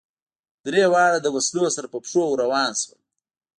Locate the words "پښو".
2.03-2.21